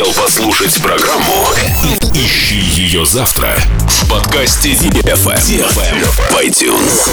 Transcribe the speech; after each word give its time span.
успел 0.00 0.12
послушать 0.12 0.74
программу, 0.82 1.48
ищи 2.12 2.58
ее 2.58 3.06
завтра 3.06 3.56
в 3.88 4.08
подкасте 4.08 4.72
DFM 4.72 5.40
в 5.64 6.18
iTunes. 6.42 7.08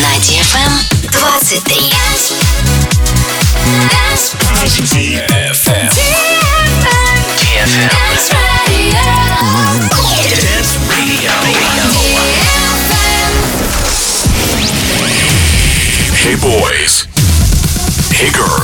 На 0.00 0.16
DFM 0.16 0.72
23. 1.10 1.92
DFM. 4.94 5.90
DFM. 7.36 7.90
Dance 10.40 10.78
Radio. 10.88 11.32
Hey 16.14 16.36
boys. 16.36 17.06
Hey 18.14 18.30
girls. 18.30 18.63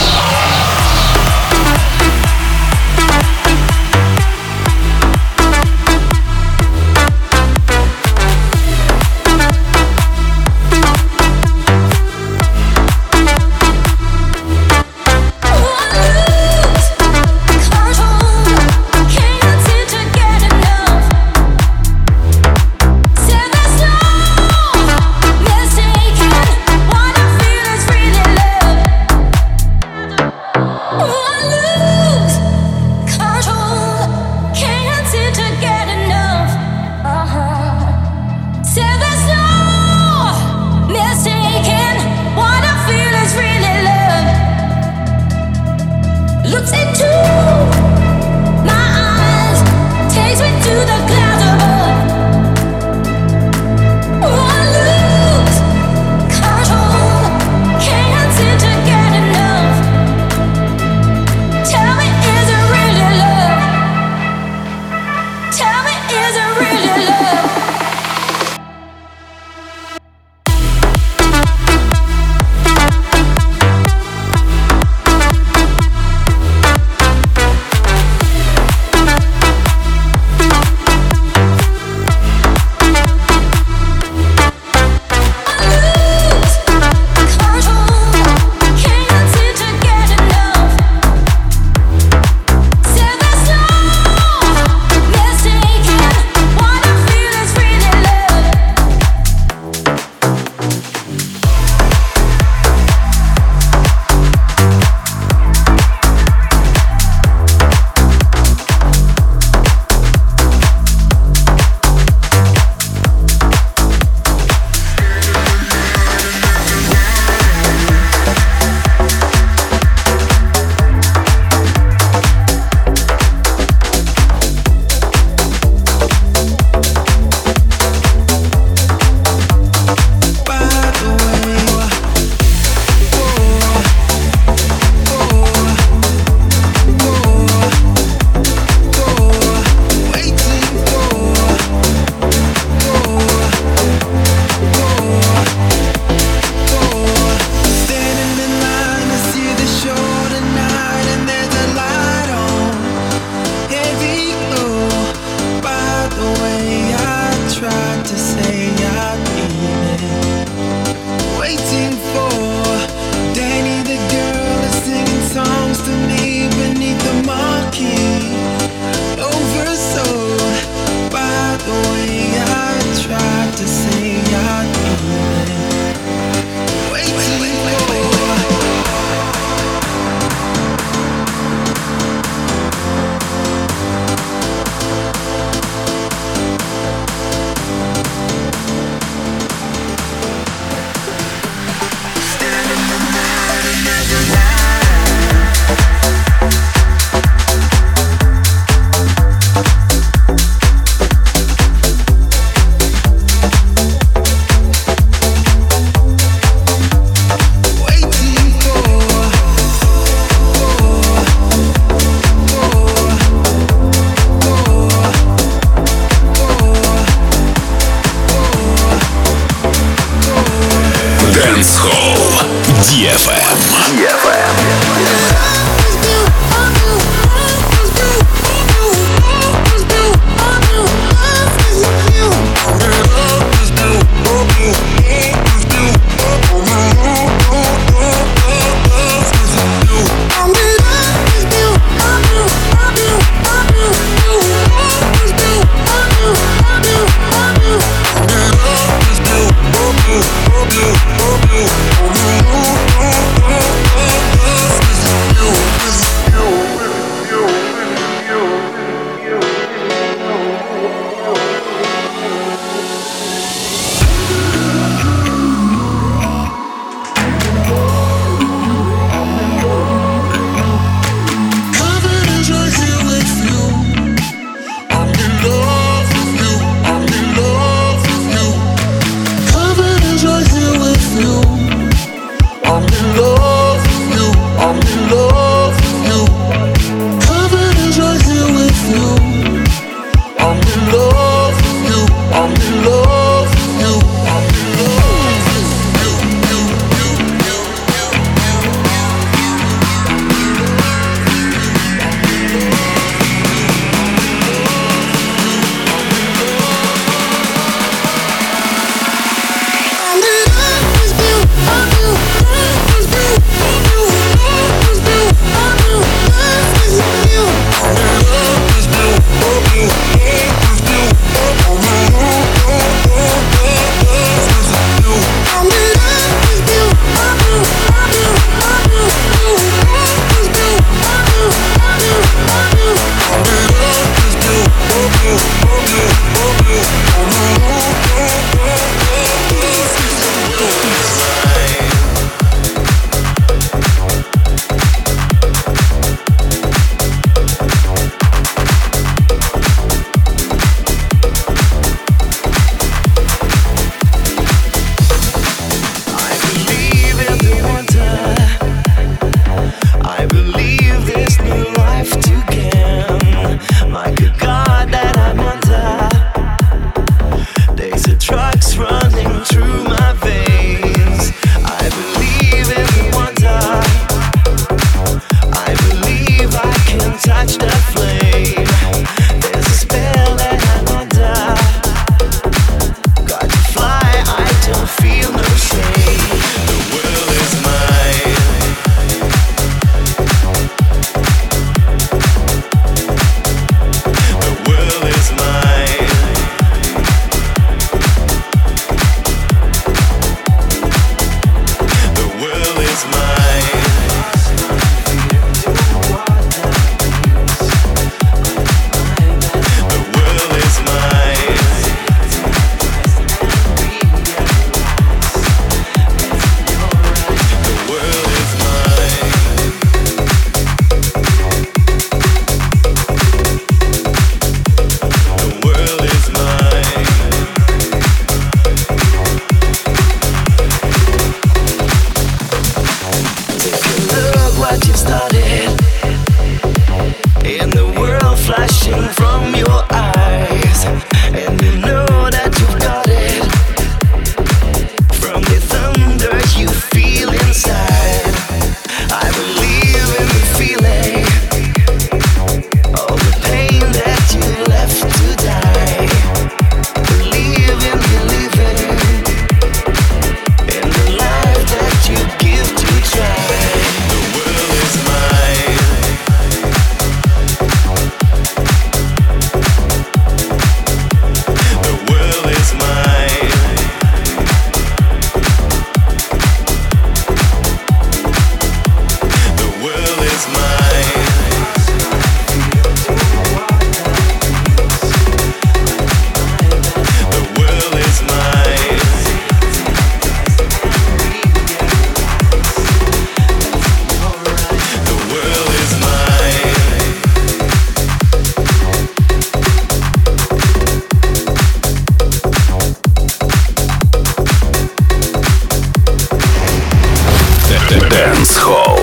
Dance 508.33 508.55
Hall. 508.55 508.95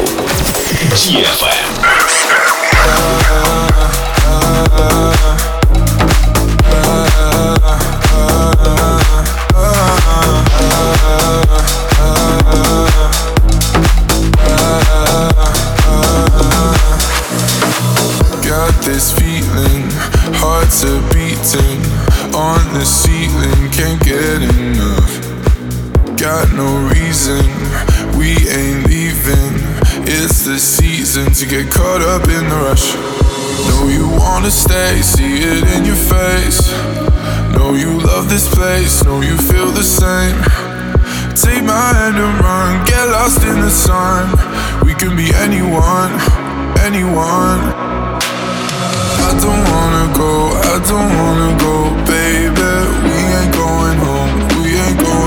DFM. 1.05 1.69
Got 18.49 18.83
this 18.83 19.13
feeling, 19.13 19.91
hearts 20.41 20.85
are 20.85 21.03
beating 21.13 21.83
on 22.35 22.73
the 22.73 22.85
sea 22.87 23.18
get 31.49 31.71
caught 31.71 32.03
up 32.03 32.29
in 32.29 32.45
the 32.45 32.57
rush. 32.69 32.95
Know 33.69 33.89
you 33.89 34.07
wanna 34.21 34.51
stay, 34.51 35.01
see 35.01 35.41
it 35.41 35.65
in 35.75 35.85
your 35.87 35.97
face. 35.97 36.61
Know 37.57 37.73
you 37.73 38.01
love 38.01 38.29
this 38.29 38.47
place, 38.55 39.03
know 39.05 39.23
you 39.23 39.37
feel 39.49 39.71
the 39.71 39.83
same. 39.83 40.37
Take 41.35 41.65
my 41.65 41.89
hand 41.97 42.17
and 42.17 42.35
run, 42.45 42.85
get 42.85 43.05
lost 43.09 43.43
in 43.45 43.61
the 43.63 43.71
sun. 43.71 44.29
We 44.85 44.93
can 44.93 45.17
be 45.17 45.33
anyone, 45.47 46.13
anyone. 46.85 47.61
I 49.29 49.33
don't 49.45 49.65
wanna 49.73 50.07
go, 50.21 50.33
I 50.73 50.77
don't 50.91 51.13
wanna 51.21 51.51
go, 51.65 51.75
baby. 52.13 52.73
We 53.05 53.17
ain't 53.39 53.53
going 53.55 53.99
home, 54.05 54.63
we 54.63 54.77
ain't 54.77 55.01
going. 55.01 55.18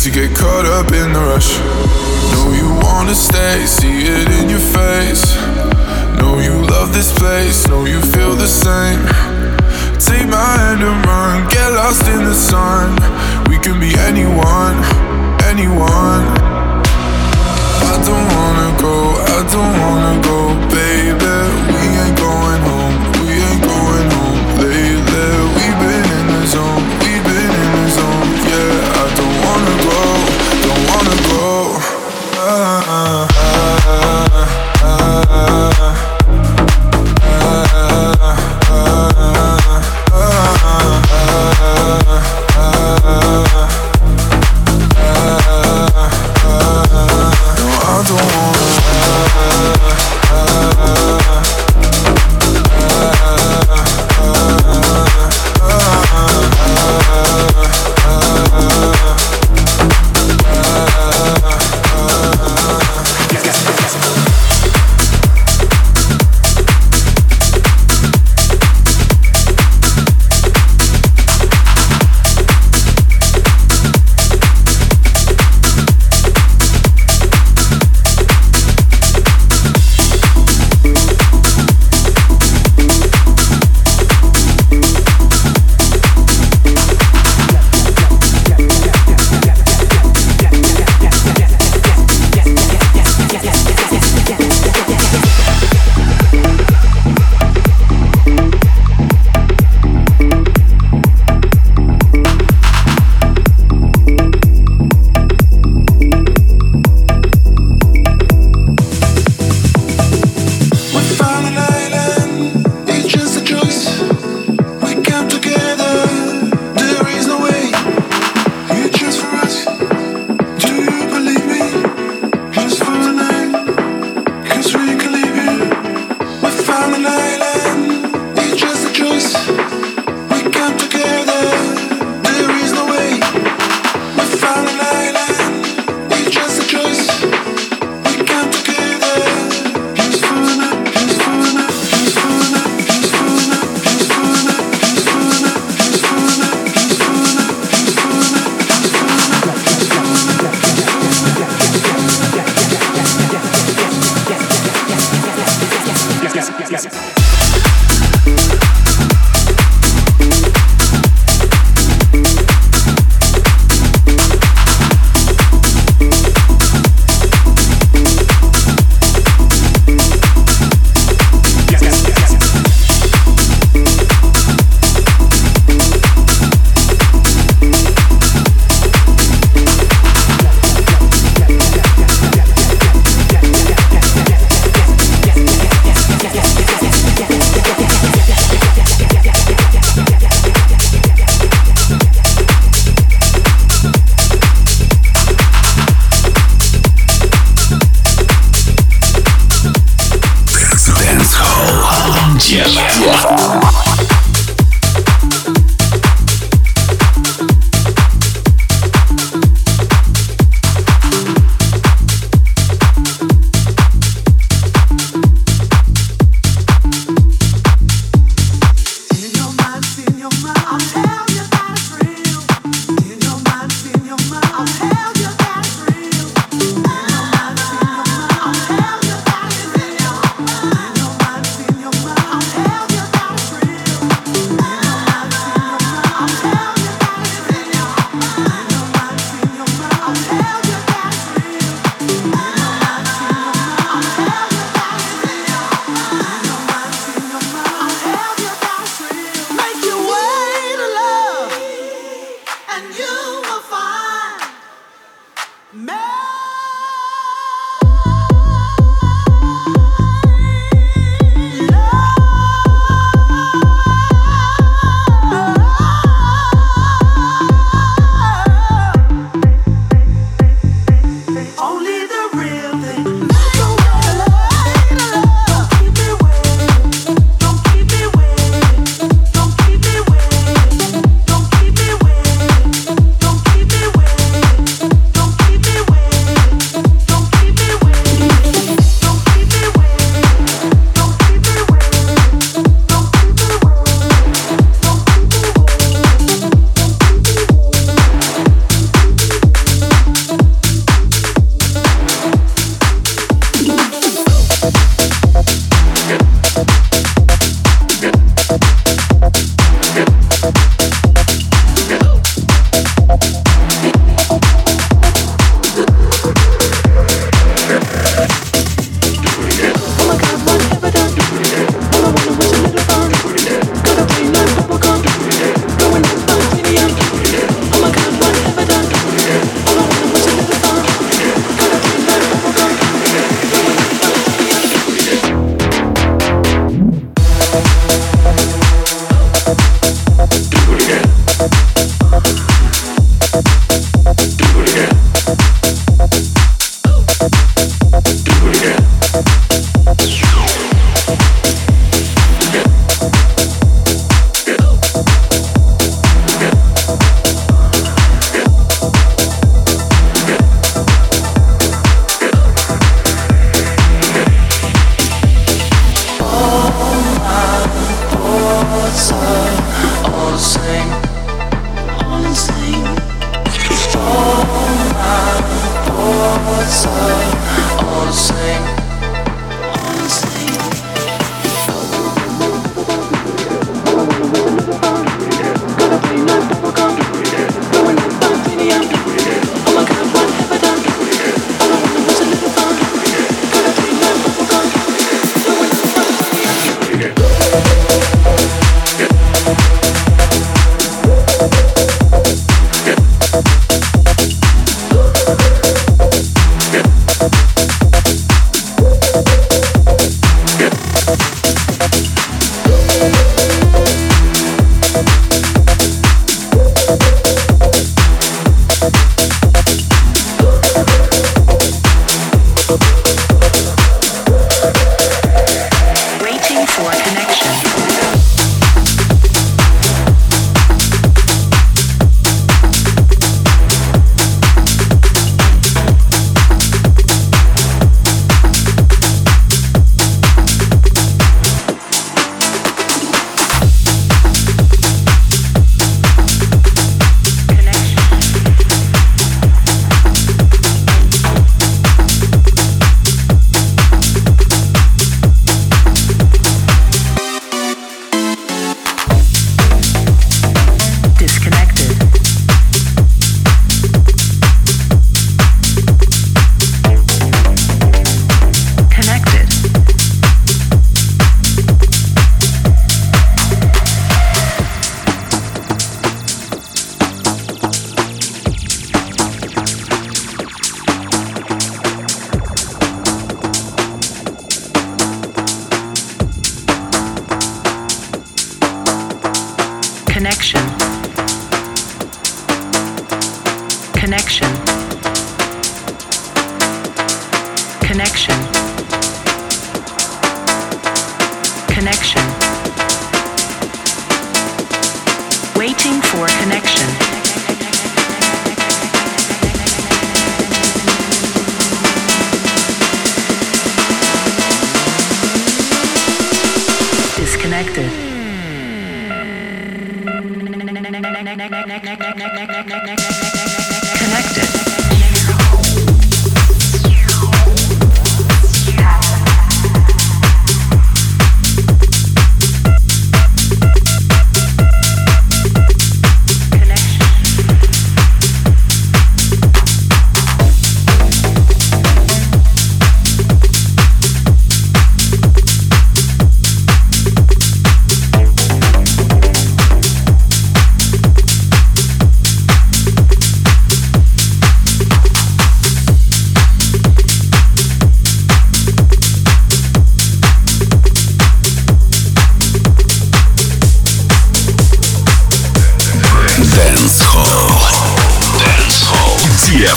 to 0.00 0.10
get 0.10 0.34
caught 0.34 0.64
up 0.64 0.86
in 0.92 1.12
the 1.12 1.20
rush. 1.20 1.58
Know 2.32 2.52
you 2.56 2.72
wanna 2.80 3.14
stay, 3.14 3.66
see 3.66 4.08
it 4.08 4.28
in 4.40 4.48
your 4.48 4.64
face. 4.72 5.36
Know 6.16 6.38
you 6.40 6.54
love 6.72 6.94
this 6.94 7.12
place, 7.18 7.68
know 7.68 7.84
you 7.84 8.00
feel 8.00 8.34
the 8.34 8.46
same. 8.46 9.00
Take 10.00 10.26
my 10.26 10.56
hand 10.56 10.80
and 10.82 11.04
run, 11.04 11.46
get 11.50 11.68
lost 11.72 12.08
in 12.08 12.24
the 12.24 12.34
sun. 12.34 12.96
We 13.50 13.58
can 13.58 13.78
be 13.78 13.92
anyone, 14.08 14.76
anyone. 15.44 16.24
I 17.92 17.96
don't 18.08 18.28
wanna 18.36 18.70
go, 18.80 18.96
I 19.36 19.40
don't 19.52 19.74
wanna 19.84 20.22
go, 20.22 20.38
baby. 20.70 21.39
uh. 43.10 43.49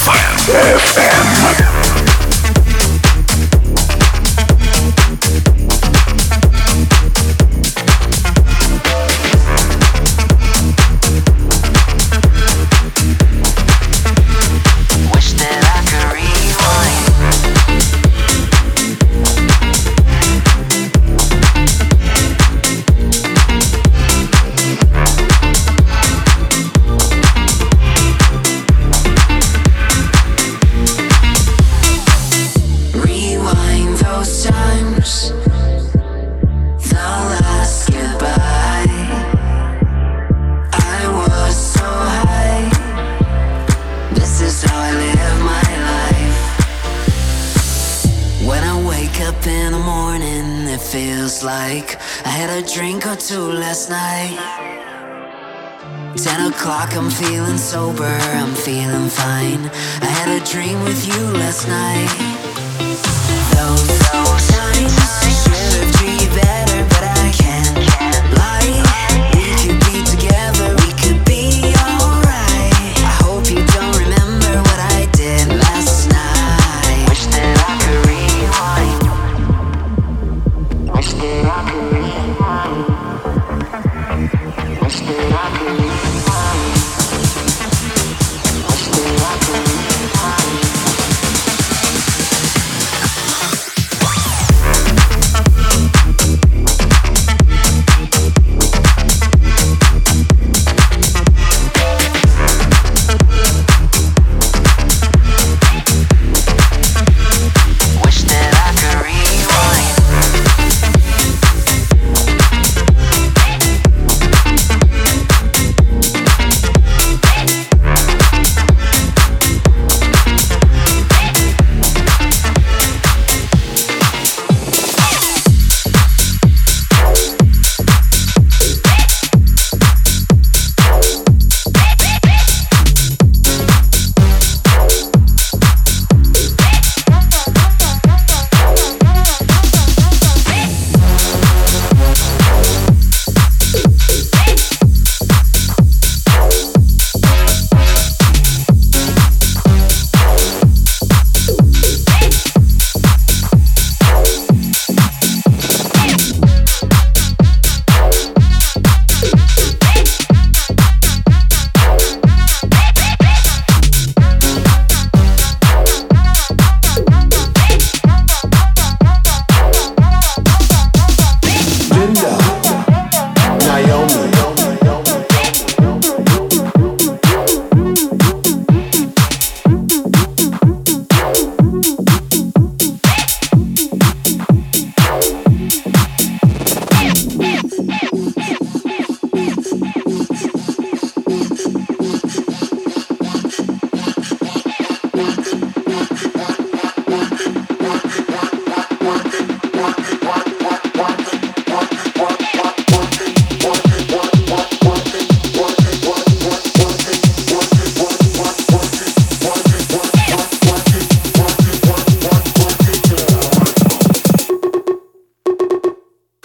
DFM. 0.04 0.36
FM. 1.56 1.83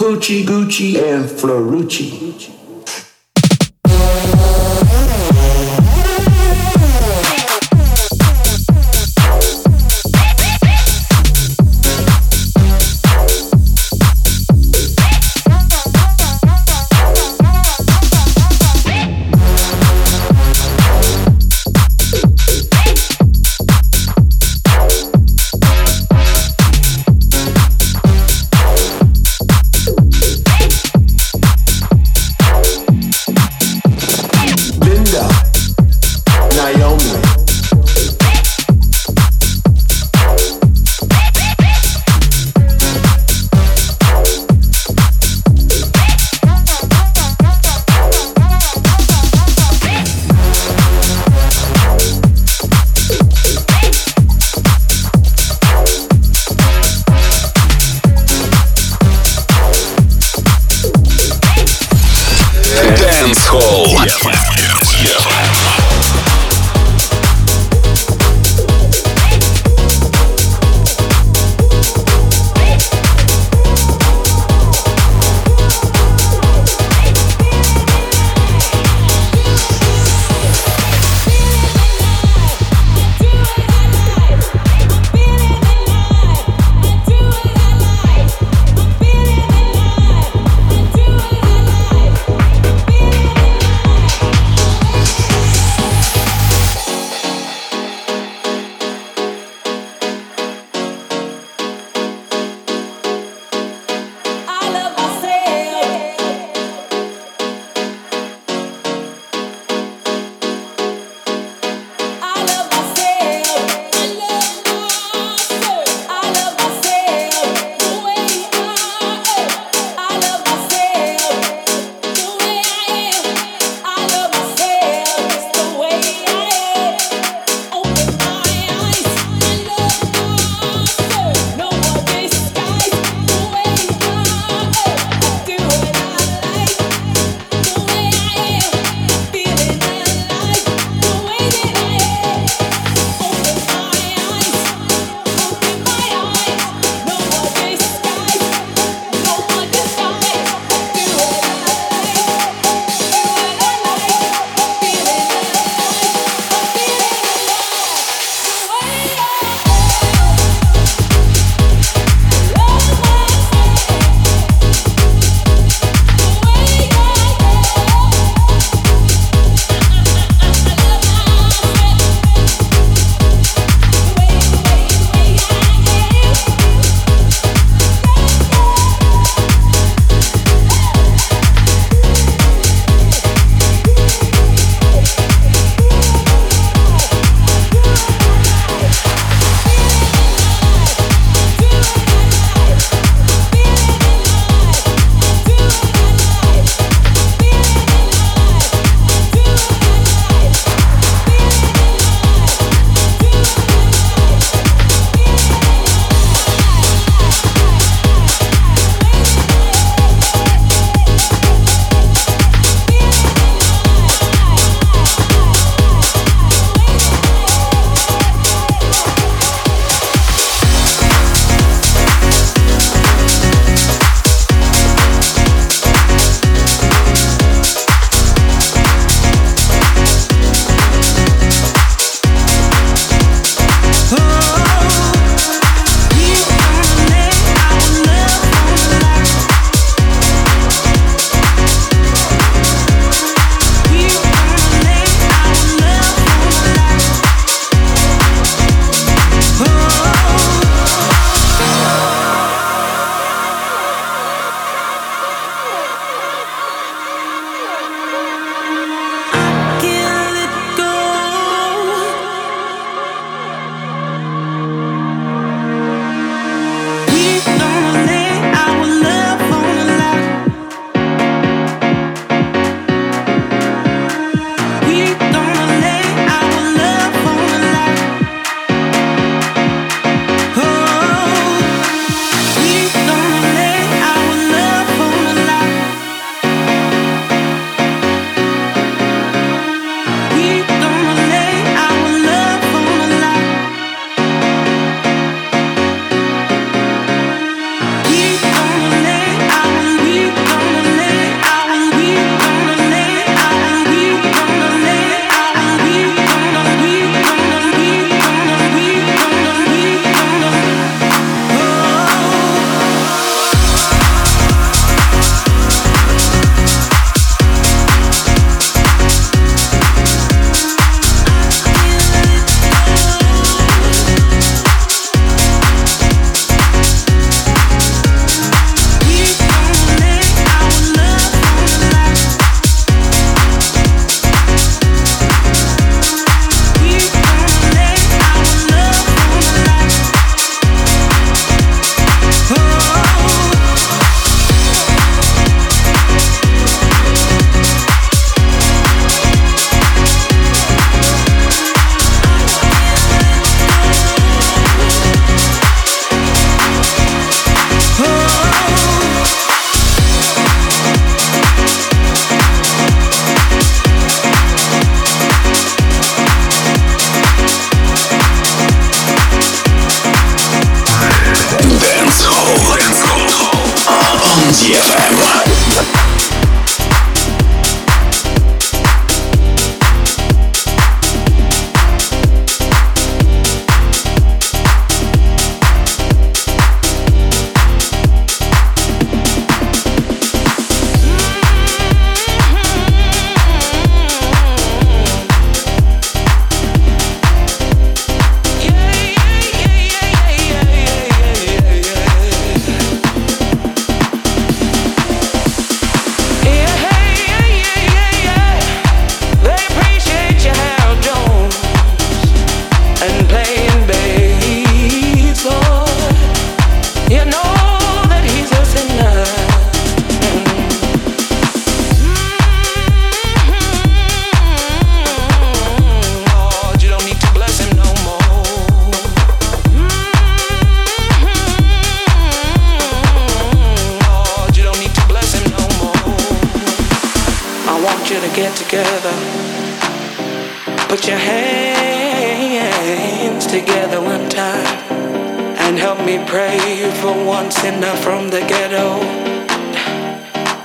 Poochie 0.09 0.43
Gucci 0.43 0.97
and 0.97 1.29
Florucci. 1.29 2.58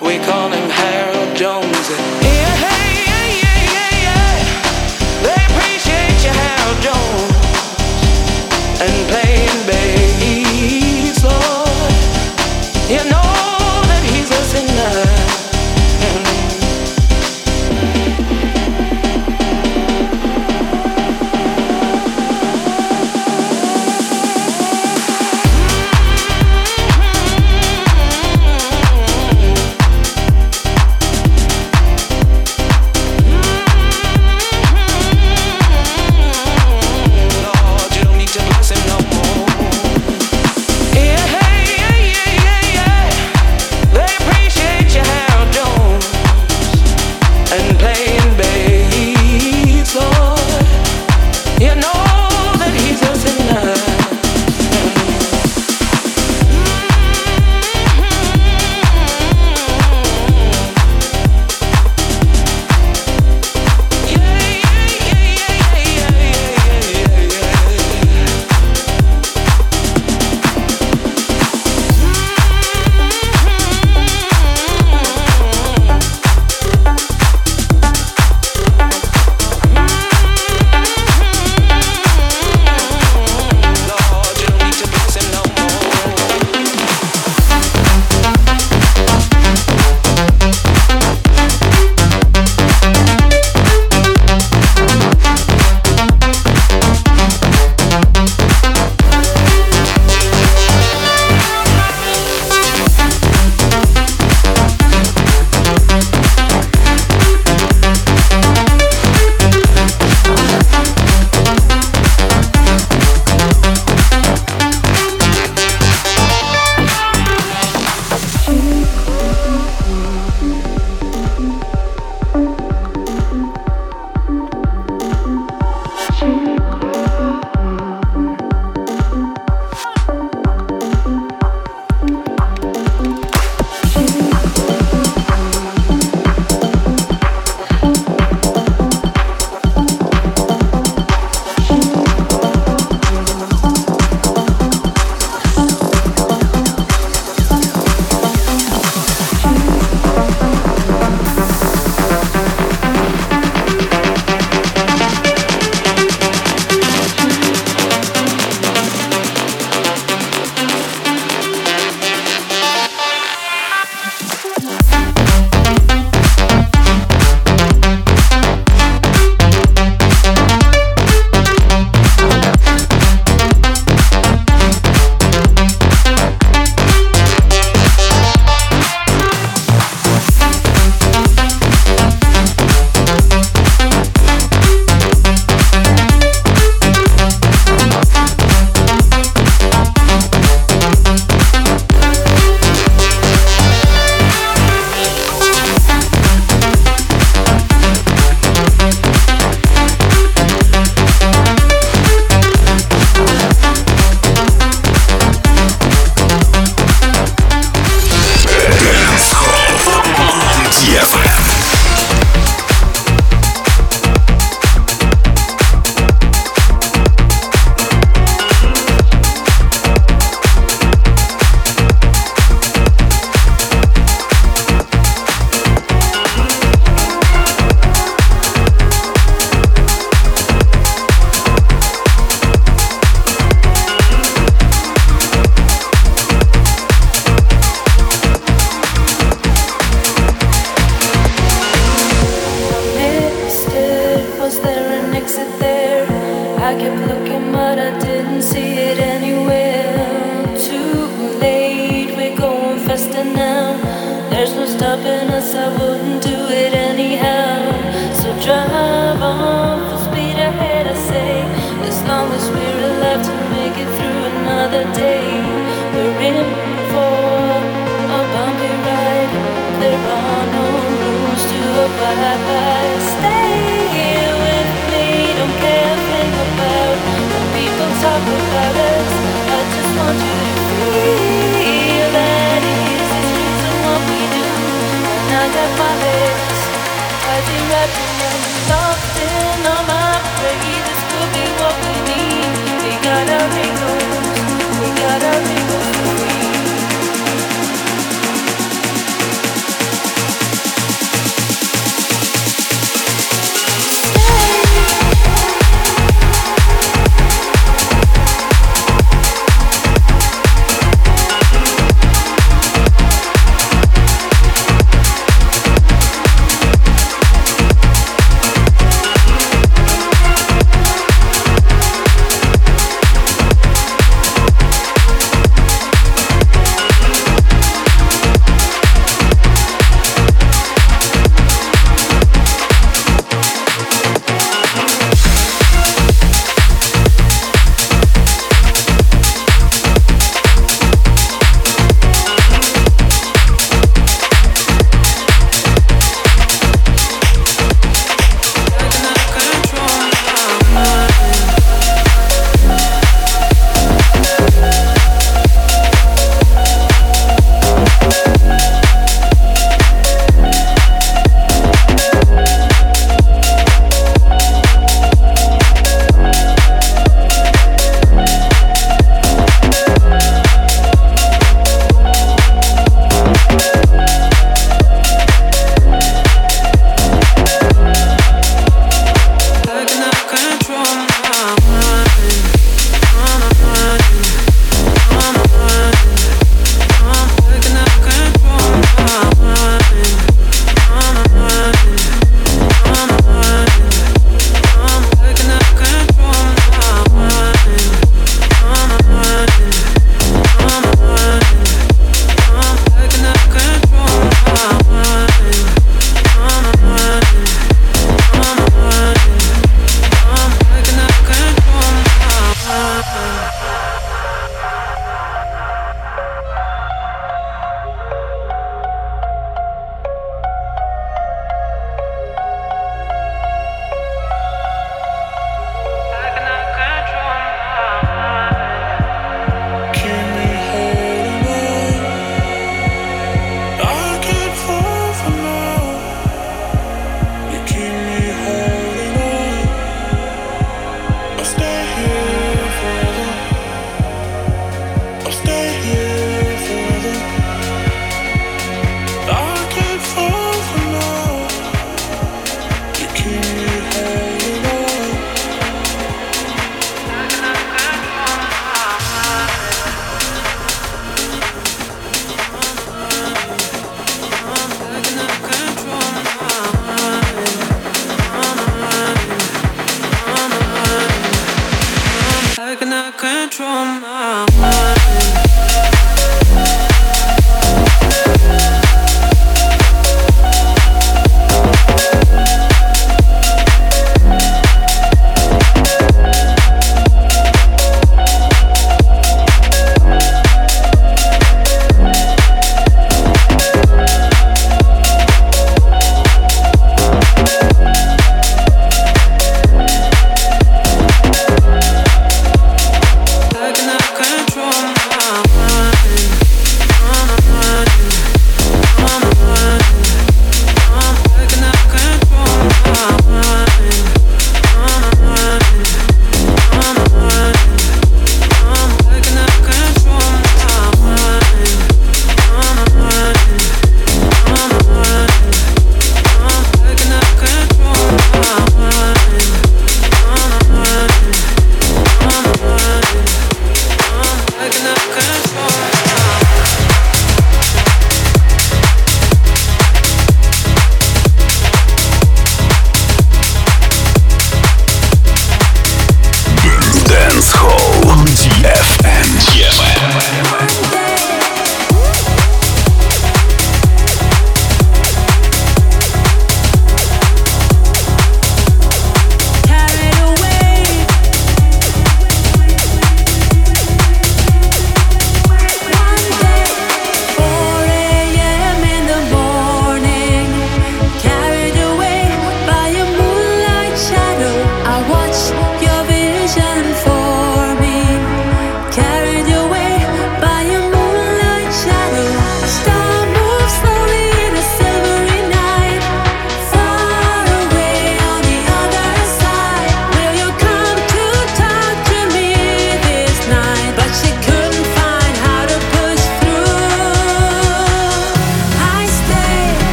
We 0.00 0.18
call 0.18 0.50
him 0.50 0.68
Harold 0.70 1.36
Jones. 1.36 2.21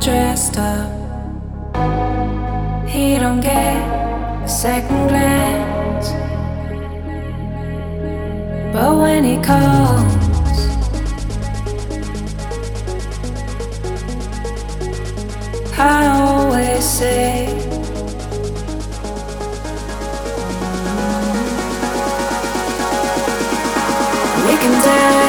dressed 0.00 0.56
up. 0.58 0.90
He 2.88 3.18
don't 3.18 3.40
get 3.40 3.76
a 4.44 4.48
second 4.48 5.08
glance. 5.08 6.10
But 8.72 8.96
when 8.96 9.24
he 9.24 9.36
calls, 9.42 10.14
I 15.78 16.06
always 16.06 16.84
say. 16.84 17.46
We 24.46 24.56
can 24.56 24.82
dance. 24.84 25.27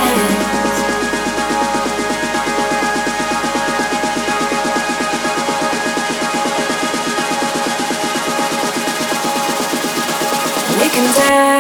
and 11.00 11.16
down. 11.16 11.59